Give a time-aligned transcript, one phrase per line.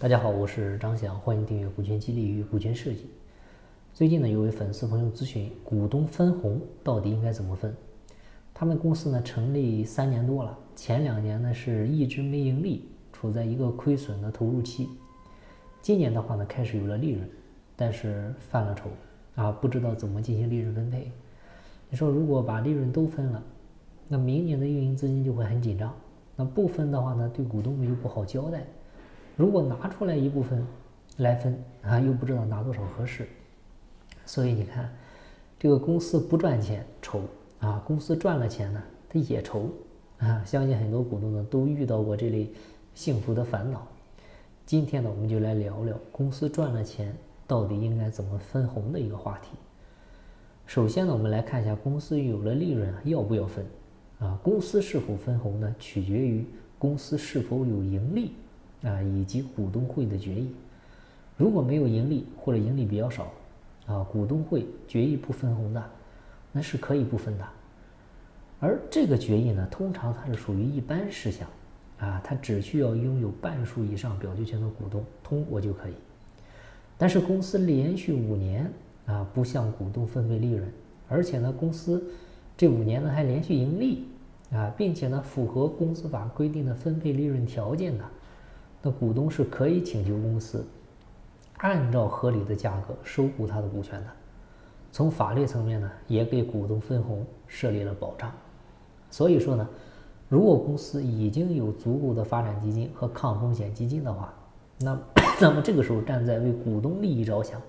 [0.00, 3.00] 大家好，我是张翔，欢迎订阅《股权激励与股权设计》。
[3.92, 7.74] 最近呢，有位粉丝朋友咨询，股东分红到底应该怎么分？
[8.54, 14.88] 他们公司呢成立三年多了，前两年呢是一直没盈利，处在一个亏损的投入期。
[15.82, 17.28] 今年的话呢，开始有了利润，
[17.74, 18.88] 但是犯了愁
[19.34, 21.10] 啊，不知道怎么进行利润分配。
[21.90, 23.42] 你说如果把利润都分了，
[24.06, 25.92] 那明年的运营资金就会很紧张。
[26.36, 28.64] 那不分的话呢，对股东们又不好交代。
[29.38, 30.66] 如果拿出来一部分
[31.18, 33.28] 来分啊，又不知道拿多少合适，
[34.26, 34.92] 所以你看，
[35.60, 37.20] 这个公司不赚钱愁
[37.60, 39.70] 啊，公司赚了钱呢，它也愁
[40.18, 40.42] 啊。
[40.44, 42.50] 相信很多股东呢都遇到过这类
[42.94, 43.86] 幸福的烦恼。
[44.66, 47.14] 今天呢，我们就来聊聊公司赚了钱
[47.46, 49.50] 到底应该怎么分红的一个话题。
[50.66, 53.64] 首先呢，我们来看一下公司有了利润要不要分
[54.18, 54.36] 啊？
[54.42, 56.44] 公司是否分红呢，取决于
[56.76, 58.32] 公司是否有盈利。
[58.82, 60.54] 啊，以及股东会的决议，
[61.36, 63.32] 如果没有盈利或者盈利比较少，
[63.86, 65.84] 啊，股东会决议不分红的，
[66.52, 67.44] 那是可以不分的。
[68.60, 71.48] 而这个决议呢，通常它是属于一般事项，
[71.98, 75.94] 啊，它只需要拥有半数以上表决权的股东通过就可以。
[76.96, 78.72] 但是公司连续五年
[79.06, 80.68] 啊不向股东分配利润，
[81.08, 82.04] 而且呢，公司
[82.56, 84.06] 这五年呢还连续盈利，
[84.52, 88.04] 啊，并且呢符合公司法规定的分配利润条件的。
[88.82, 90.64] 那股东是可以请求公司
[91.58, 94.06] 按照合理的价格收购他的股权的。
[94.92, 98.32] 从法律层面呢，也给股东分红设立了保障。
[99.10, 99.68] 所以说呢，
[100.28, 104.32] 如果公司已经有足够的发展基金和抗风险基金的话，
[104.78, 104.98] 那
[105.40, 107.60] 那么这个时候站在为股东利益着想、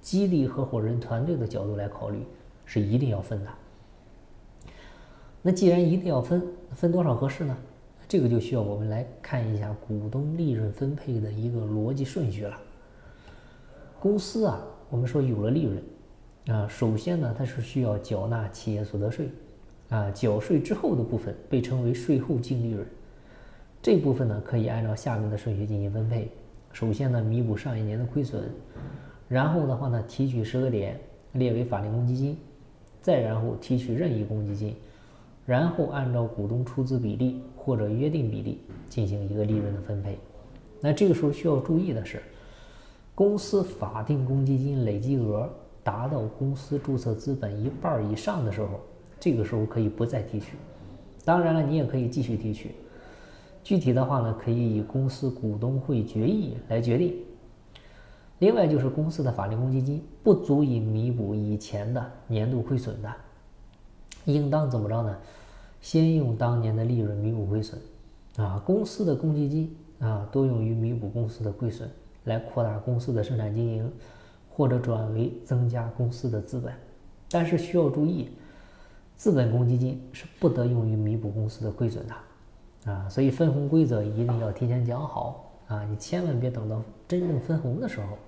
[0.00, 2.26] 激励合伙人团队的角度来考虑，
[2.64, 3.50] 是一定要分的。
[5.42, 6.42] 那既然一定要分，
[6.74, 7.56] 分多少合适呢？
[8.10, 12.58] 这个就需要我们来看一下股东利润分配的一个逻辑顺序了。
[14.00, 15.80] 公司啊，我们说有了利润
[16.48, 19.28] 啊，首先呢，它是需要缴纳企业所得税
[19.90, 22.84] 啊，缴税之后的部分被称为税后净利润。
[23.80, 26.28] 这部分呢，可以按照下面的顺序进行分配。
[26.72, 28.42] 首先呢，弥补上一年的亏损，
[29.28, 30.98] 然后的话呢，提取十个点
[31.34, 32.36] 列为法定公积金，
[33.00, 34.74] 再然后提取任意公积金。
[35.50, 40.16] 然后按照股东出资比例或者约定比例进行一个利润的分配。
[40.80, 42.22] 那这个时候需要注意的是，
[43.16, 45.50] 公司法定公积金累计额
[45.82, 48.78] 达到公司注册资本一半以上的时候，
[49.18, 50.56] 这个时候可以不再提取。
[51.24, 52.70] 当然了，你也可以继续提取。
[53.64, 57.16] 具体的话呢，可以以公司股东会决议来决定。
[58.38, 63.12] 另外就是公司的法定公积金不足以弥补以前的年度亏损的，
[64.26, 65.18] 应当怎么着呢？
[65.80, 67.78] 先用当年的利润弥补亏损，
[68.36, 71.88] 啊，公司的公积金啊，多用于弥补公司的亏损，
[72.24, 73.90] 来扩大公司的生产经营，
[74.50, 76.72] 或者转为增加公司的资本。
[77.30, 78.28] 但是需要注意，
[79.16, 88.18] 资本公积金是不得用于弥补公司的亏损的，啊，所以分红规则一定要提前讲好啊，你千万别等到真正分红的时候，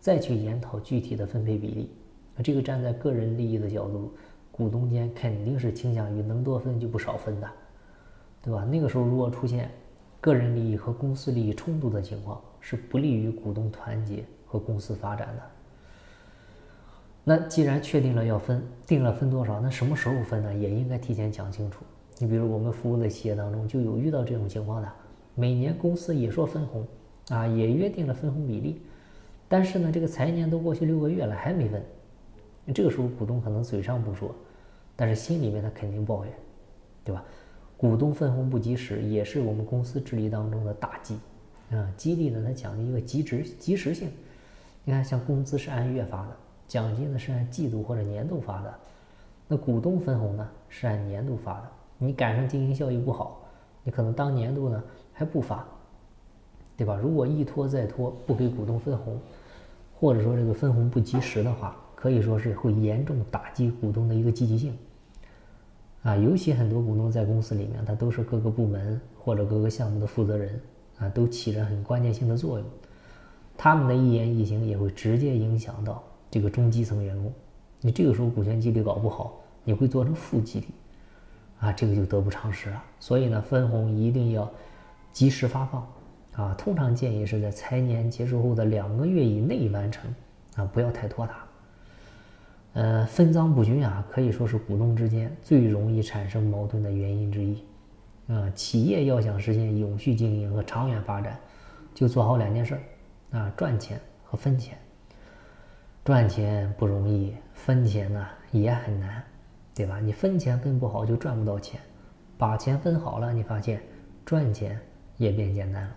[0.00, 1.90] 再去研讨具体的分配比例。
[2.36, 4.10] 啊，这个站在个人利益的角度。
[4.58, 7.48] 股东间肯定是倾向于能多分就不少分的，
[8.42, 8.64] 对吧？
[8.64, 9.70] 那个时候如果出现
[10.20, 15.42] 个人利益和公司利益冲突的情况，是不利于股东团结和公司发展的。
[17.22, 20.52] 那既然确定了要分，定了分多少，那什么时候分呢？
[20.52, 21.84] 也应该提前讲清楚。
[22.18, 24.92] 你比如我们服务的企业当中就有遇到这种情况的，
[25.36, 26.84] 每年公司也说分红
[27.28, 28.82] 啊，也约定了分红比例，
[29.48, 31.80] 但是呢，这个财年都过去六个月了还没分，
[32.74, 34.34] 这个时候股东可能嘴上不说。
[35.00, 36.34] 但是心里面他肯定抱怨，
[37.04, 37.22] 对吧？
[37.76, 41.16] 股东分红不及时，也是我们公司治理当中的大忌
[41.70, 41.88] 啊。
[41.96, 44.10] 激励呢，它讲究一个及时及时性。
[44.82, 46.36] 你看，像工资是按月发的，
[46.66, 48.74] 奖金呢是按季度或者年度发的，
[49.46, 51.68] 那股东分红呢是按年度发的。
[51.98, 53.40] 你赶上经营效益不好，
[53.84, 54.82] 你可能当年度呢
[55.12, 55.64] 还不发，
[56.76, 56.96] 对吧？
[56.96, 59.20] 如果一拖再拖，不给股东分红，
[59.94, 64.76] 或者说这个分红不及时的话，可以说是会严重打击股东的一个积极性。
[66.02, 70.60] 啊，尤其很多股东在公司里面，他都是各个部门或者各个项目的负责人，
[70.98, 72.66] 啊，都起着很关键性的作用。
[73.56, 77.32] 他们的一言一行也会直接影响到这个中基层员工。
[77.80, 80.66] 你这个时候股权激励搞不好，你会做成负激励，
[81.58, 82.82] 啊，这个就得不偿失了。
[83.00, 84.48] 所以呢，分红一定要
[85.12, 85.86] 及时发放，
[86.34, 90.14] 啊，通常建议是在财年结束后的两个月以内完成，
[90.54, 91.47] 啊，不要太拖沓。
[92.78, 97.64] 呃，分赃不均啊，可以说是股东之间最容易产生矛盾的原因之一。
[98.28, 101.36] 啊，企业要想实现永续经营和长远发展，
[101.92, 104.78] 就做好两件事儿啊，赚钱和分钱。
[106.04, 109.24] 赚钱不容易，分钱呢也很难，
[109.74, 109.98] 对吧？
[109.98, 111.80] 你分钱分不好就赚不到钱，
[112.38, 113.82] 把钱分好了，你发现
[114.24, 114.78] 赚钱
[115.16, 115.96] 也变简单了。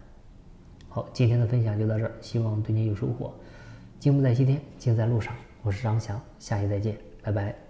[0.90, 3.32] 好，今天的分享就到这儿，希望对你有收获。
[4.00, 5.32] 进步在西天，尽在路上。
[5.64, 7.61] 我是张翔，下期再见，拜拜。